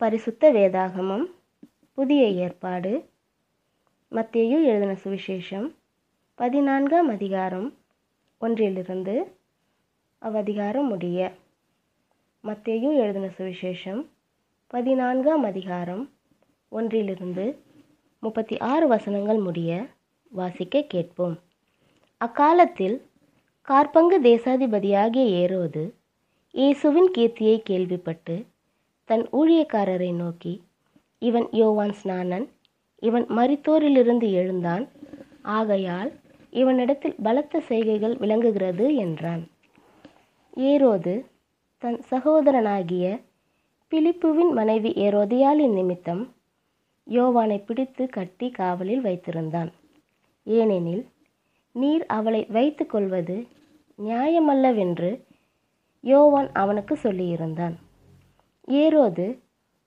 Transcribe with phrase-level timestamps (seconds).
[0.00, 1.24] பரிசுத்த வேதாகமம்
[1.94, 3.10] புதிய ஏற்பாடு
[4.12, 5.74] மத்தியு எழுதின சுவிசேஷம்
[6.34, 7.74] பதினான்காம் அதிகாரம்
[8.40, 9.36] ஒன்றிலிருந்து
[10.22, 11.32] அவ்வதிகாரம் முடிய
[12.44, 14.06] மத்தியு எழுதின சுவிசேஷம்
[14.66, 16.10] பதினான்காம் அதிகாரம்
[16.68, 17.58] ஒன்றிலிருந்து
[18.20, 19.86] முப்பத்தி ஆறு வசனங்கள் முடிய
[20.30, 21.38] வாசிக்க கேட்போம்.
[22.18, 22.96] அக்காலத்தில்
[23.62, 25.92] கார்பங்கு தேசாதிபதியாகிய ஏரோது
[26.50, 28.46] இயேசுவின் கீர்த்தியை கேள்விப்பட்டு
[29.10, 30.52] தன் ஊழியக்காரரை நோக்கி
[31.18, 32.44] இவன் யோவான் ஸ்நானன்.
[33.02, 34.88] இவன் மரித்தோரிலிருந்து எழுந்தான்.
[35.42, 36.10] ஆகையால்
[36.50, 39.42] இவனிடத்தில் பலத்த செய்கைகள் விளங்குகிறது என்றான்.
[40.56, 41.14] ஏரோது
[41.78, 43.20] தன் சகோதரனாகிய
[43.88, 46.22] பிலிப்புவின் மனைவி ஏரோதியாலின் நிமித்தம்
[47.10, 49.70] யோவானை பிடித்து கட்டி காவலில் வைத்திருந்தான்.
[50.44, 51.04] ஏனெனில்
[51.72, 53.46] நீர் அவளை வைத்து கொள்வது
[53.98, 55.12] நியாயமல்லவென்று
[56.00, 57.76] யோவான் அவனுக்கு சொல்லியிருந்தான்.
[58.68, 59.26] ஏரோது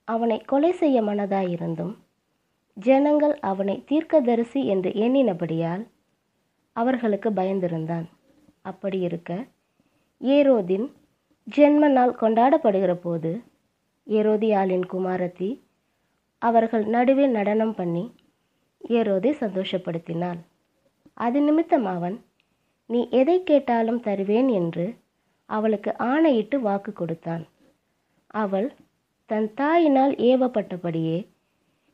[0.08, 1.94] அவனை கொலை செய்ய மனதாயிருந்தும்
[2.78, 5.84] ஜனங்கள் அவனை தீர்க்கதரிசி என்று எண்ணினபடியால்
[6.76, 8.06] அவர்களுக்கு பயந்திருந்தான்.
[8.62, 9.32] அப்படி இருக்க
[10.22, 10.88] ஏரோதின்
[11.58, 13.32] ஜென்ம நாள் கொண்டாடப்படுகிற போது
[14.08, 15.50] ஏரோதியாளின் குமாரத்தி
[16.42, 18.04] அவர்கள் நடுவே நடனம் பண்ணி
[18.90, 20.40] ஏரோதை சந்தோஷப்படுத்தினாள்.
[21.14, 22.18] அது நிமித்தம் அவன்
[22.86, 24.86] நீ எதை கேட்டாலும் தருவேன் என்று
[25.46, 27.44] அவளுக்கு ஆணையிட்டு வாக்கு கொடுத்தான்.
[28.34, 28.68] அவள்
[29.30, 31.18] தன் தாயினால் ஏவப்பட்டபடியே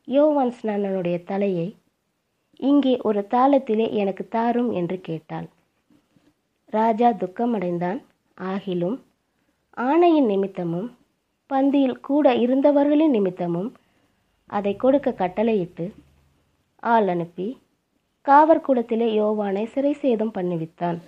[0.07, 1.67] யோவான் ஸ்நானனுடைய தலையை
[2.59, 5.47] இங்கே ஒரு தாளத்திலே எனக்கு தாரும் என்று கேட்டாள்.
[6.73, 7.99] ராஜா துக்கமடைந்தான்.
[8.37, 8.97] ஆகிலும்
[9.77, 10.89] ஆணையின் நிமித்தமும்
[11.49, 13.69] பந்தியில் கூட இருந்தவர்களின் நிமித்தமும்
[14.49, 15.85] அதை கொடுக்க கட்டளையிட்டு
[16.83, 17.47] ஆள் அனுப்பி
[18.25, 20.99] காவற்கூடத்திலே யோவானை சிறை சேதம் பண்ணிவித்தான்.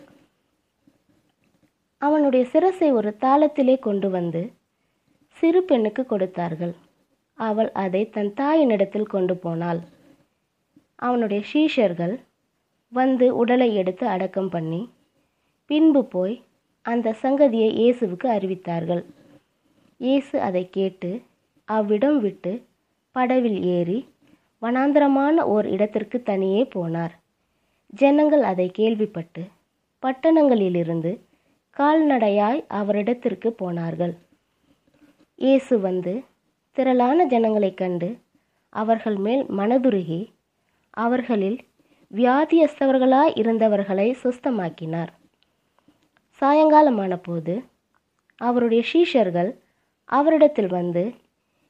[2.02, 4.42] அவனுடைய சிரசை ஒரு தாளத்திலே கொண்டு வந்து
[5.38, 6.74] சிறு பெண்ணுக்கு கொடுத்தார்கள்.
[7.38, 9.82] அவள் அதை தன் தாயினிடத்தில் கொண்டு போனாள்.
[10.96, 12.16] அவனுடைய சீஷர்கள்
[12.94, 14.82] வந்து உடலை எடுத்து அடக்கம் பண்ணி
[15.70, 16.36] பின்பு போய்
[16.86, 19.04] அந்த சங்கதியை இயேசுவுக்கு அறிவித்தார்கள்.
[20.00, 21.12] இயேசு அதை கேட்டு
[21.68, 22.52] அவ்விடம் விட்டு
[23.16, 24.00] படவில் ஏறி
[24.62, 27.14] வனாந்தரமான ஓர் இடத்திற்கு தனியே போனார்.
[27.94, 29.44] ஜனங்கள் அதை கேள்விப்பட்டு
[30.04, 31.12] பட்டணங்களிலிருந்து
[31.78, 34.14] கால்நடையாய் அவரிடத்திற்கு போனார்கள்.
[35.42, 36.24] இயேசு வந்து
[36.72, 38.18] திரளான ஜனங்களைக் கண்டு
[38.70, 40.30] அவர்கள் மேல் மனதுருகி
[40.90, 41.60] அவர்களில்
[42.14, 45.08] வியாதியஸ்தவர்களாய் இருந்தவர்களை சுஸ்தமாக்கினார்.
[46.42, 47.64] சாயங்காலமான போது
[48.38, 49.52] அவருடைய சீஷர்கள்
[50.06, 51.14] அவரிடத்தில் வந்து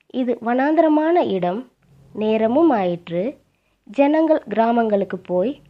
[0.07, 1.71] இது வனாந்தரமான இடம்
[2.13, 3.37] நேரமும் ஆயிற்று.
[3.83, 5.61] ஜனங்கள் கிராமங்களுக்கு போய்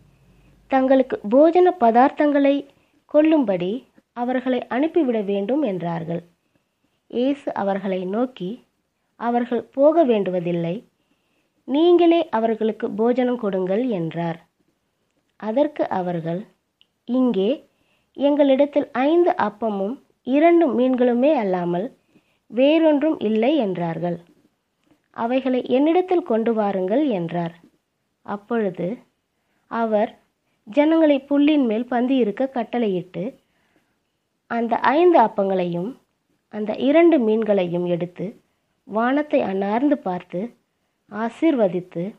[0.67, 2.67] தங்களுக்கு போஜன பதார்த்தங்களை
[3.05, 6.23] கொள்ளும்படி அவர்களை அனுப்பிவிட வேண்டும் என்றார்கள்.
[7.11, 8.49] இயேசு அவர்களை நோக்கி
[9.19, 10.75] அவர்கள் போக வேண்டுவதில்லை.
[11.67, 14.39] நீங்களே அவர்களுக்கு போஜனம் கொடுங்கள் என்றார்.
[15.39, 16.41] அதற்கு அவர்கள்
[17.07, 17.49] இங்கே
[18.17, 19.95] எங்களிடத்தில் ஐந்து அப்பமும்
[20.27, 21.87] இரண்டு மீன்களுமே அல்லாமல்
[22.51, 24.17] வேறொன்றும் இல்லை என்றார்கள்.
[25.15, 27.55] அவைகளை என்னிடத்தில் கொண்டு வாருங்கள் என்றார்.
[28.25, 28.87] அப்பொழுது
[29.71, 30.11] அவர்
[30.67, 33.23] ஜனங்களை புல்லின் மேல் பந்தி இருக்க கட்டளையிட்டு
[34.51, 35.89] அந்த ஐந்து அப்பங்களையும்
[36.53, 38.25] அந்த இரண்டு மீன்களையும் எடுத்து
[38.83, 40.53] வானத்தை அன்னார்ந்து பார்த்து
[41.11, 42.15] ஆசீர்வதித்து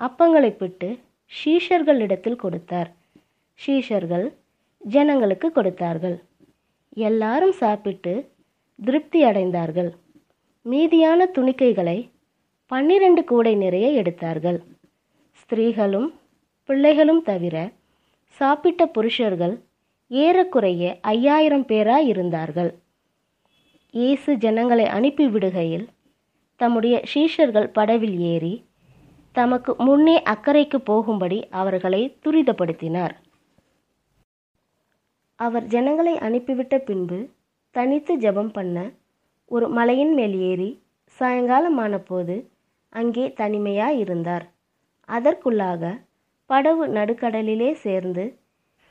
[0.00, 0.98] அப்பங்களை பிட்டு
[1.32, 2.90] ஷீஷர்களிடத்தில் கொடுத்தார்.
[3.58, 4.32] ஷீஷர்கள்
[4.78, 6.22] ஜனங்களுக்கு கொடுத்தார்கள்.
[6.96, 8.30] எல்லாரும் சாப்பிட்டு
[8.76, 9.90] திருப்தி அடைந்தார்கள்.
[10.66, 12.10] மீதியான துணிக்கைகளை
[12.66, 14.58] பன்னிரண்டு கூடை நிறைய எடுத்தார்கள்.
[15.32, 16.08] ஸ்திரீகளும்
[16.64, 17.56] பிள்ளைகளும் தவிர
[18.26, 19.54] சாப்பிட்ட புருஷர்கள்
[20.10, 22.70] ஏறக்குறைய ஐயாயிரம் பேராய் இருந்தார்கள்.
[23.96, 25.84] இயேசு ஜனங்களை அனுப்பி விடுகையில்
[26.56, 28.54] தம்முடைய சீஷர்கள் படவில் ஏறி
[29.32, 33.14] தமக்கு முன்னே அக்கறைக்கு போகும்படி அவர்களை துரிதப்படுத்தினார்.
[35.36, 37.18] அவர் ஜனங்களை அனுப்பிவிட்ட பின்பு
[37.70, 38.76] தனித்து ஜெபம் பண்ண
[39.50, 40.70] ஒரு மலையின் மேல் ஏறி
[41.20, 42.36] சாயங்காலமான போது
[42.88, 44.46] அங்கே தனிமையாயிருந்தார்.
[45.08, 45.92] அதற்குள்ளாக
[46.50, 48.24] படவு நடுக்கடலிலே சேர்ந்து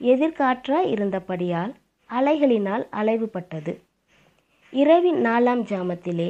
[0.01, 1.73] எதிர்காற்றாய் இருந்தபடியால்
[2.09, 3.73] அலைகளினால் அலைவுபட்டது.
[4.75, 6.27] இரவின் நாலாம் ஜாமத்திலே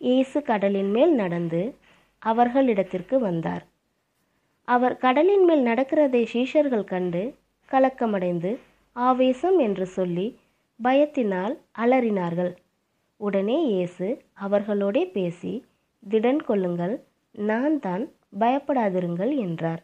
[0.00, 1.60] இயேசு கடலின் மேல் நடந்து
[2.22, 3.62] அவர்களிடத்திற்கு வந்தார்.
[4.68, 7.22] அவர் கடலின் மேல் நடக்கிறதை சீஷர்கள் கண்டு
[7.68, 8.50] கலக்கமடைந்து
[8.96, 10.26] ஆவேசம் என்று சொல்லி
[10.80, 11.54] பயத்தினால்
[11.84, 12.52] அலறினார்கள்.
[13.20, 14.08] உடனே இயேசு
[14.46, 15.54] அவர்களோடே பேசி
[16.02, 16.94] திடன் கொள்ளுங்கள்
[17.34, 18.04] நான் தான்
[18.40, 19.82] பயப்படாதிருங்கள் என்றார்.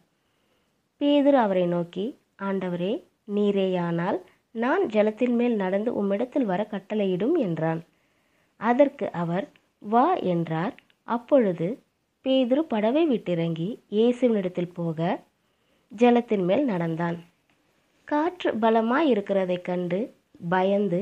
[1.00, 2.06] பேதுரு அவரை நோக்கி
[2.42, 2.92] ஆண்டவரே
[3.34, 4.20] நீரேயானால்
[4.54, 7.82] நான் ஜலத்தின் மேல் நடந்து உம்மிடத்தில் வர கட்டளையிடும் என்றான்.
[8.64, 9.46] அதற்கு அவர்
[9.82, 10.74] வா என்றார்.
[11.08, 11.66] அப்பொழுது
[12.24, 15.00] பேதுரு படவை விட்டிறங்கி இயேசுவினிடத்தில் போக
[15.92, 17.18] ஜலத்தின் மேல் நடந்தான்.
[18.08, 19.98] காற்று பலமாய் இருக்கிறதைக் கண்டு
[20.48, 21.00] பயந்து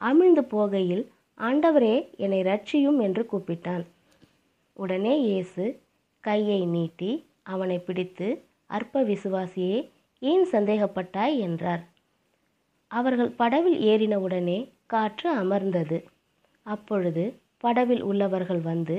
[0.00, 1.04] அமிழ்ந்து போகையில்
[1.40, 3.84] ஆண்டவரே என்னை ரட்சியும் என்று கூப்பிட்டான்.
[4.76, 5.64] உடனே இயேசு
[6.24, 7.10] கையை நீட்டி
[7.44, 8.28] அவனை பிடித்து
[8.70, 9.78] அற்ப விசுவாசியே
[10.22, 11.34] ஏன் சந்தேகப்பட்டாய்?
[11.38, 11.82] என்றார்.
[12.90, 15.98] அவர்கள் படவில் ஏறினவுடனே காற்று அமர்ந்தது.
[16.66, 17.24] அப்பொழுது
[17.64, 18.96] படவில் உள்ளவர்கள் வந்து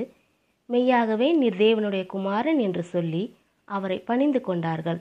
[0.68, 3.22] மெய்யாகவே நீர் தேவனுடைய குமாரன் என்று சொல்லி
[3.68, 5.00] அவரை பணிந்து கொண்டார்கள்.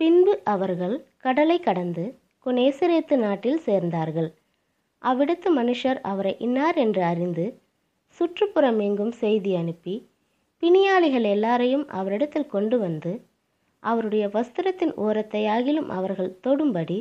[0.00, 2.04] பின்பு அவர்கள் கடலை கடந்து
[2.46, 4.28] குனேசரேத்து நாட்டில் சேர்ந்தார்கள்.
[5.02, 7.44] அவ்விடத்து மனுஷர் அவரை இன்னார் என்று அறிந்து
[8.20, 9.94] சுற்றுப்புறம் எங்கும் செய்தி அனுப்பி
[10.62, 13.12] பிணியாளிகள் எல்லாரையும் அவரிடத்தில் கொண்டு வந்து
[13.82, 16.98] அவருடைய வஸ்திரத்தின் ஓரத்தை ஆகிலும் அவர்கள் தொடும்படி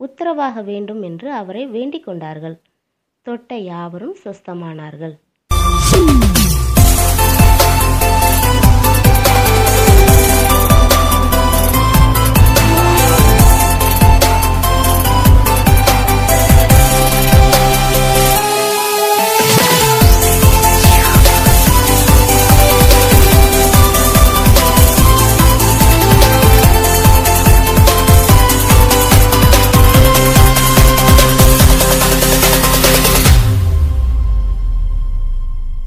[0.00, 2.56] உத்தரவாக வேண்டும் என்று அவரை வேண்டிக் கொண்டார்கள்.
[3.28, 5.18] தொட்ட யாவரும் சொஸ்தமானார்கள்.